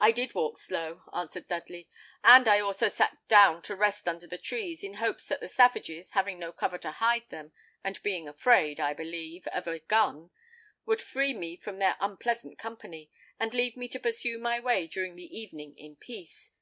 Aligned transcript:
"I 0.00 0.12
did 0.12 0.34
walk 0.34 0.56
slow," 0.56 1.02
answered 1.12 1.46
Dudley, 1.46 1.86
"and 2.24 2.48
I 2.48 2.58
also 2.60 2.88
sat 2.88 3.18
down 3.28 3.60
to 3.64 3.76
rest 3.76 4.08
under 4.08 4.26
the 4.26 4.38
trees, 4.38 4.82
in 4.82 4.94
hopes 4.94 5.26
that 5.28 5.40
the 5.40 5.46
savages, 5.46 6.12
having 6.12 6.38
no 6.38 6.54
cover 6.54 6.78
to 6.78 6.90
hide 6.90 7.28
them, 7.28 7.52
and 7.84 8.02
being 8.02 8.26
afraid, 8.26 8.80
I 8.80 8.94
believe, 8.94 9.46
of 9.48 9.66
a 9.66 9.80
gun, 9.80 10.30
would 10.86 11.02
free 11.02 11.34
me 11.34 11.58
from 11.58 11.78
their 11.80 11.98
unpleasant 12.00 12.56
company, 12.58 13.10
and 13.38 13.52
leave 13.52 13.76
me 13.76 13.88
to 13.88 14.00
pursue 14.00 14.38
my 14.38 14.58
way 14.58 14.86
during 14.86 15.16
the 15.16 15.38
evening 15.38 15.76
in 15.76 15.96
peace. 15.96 16.50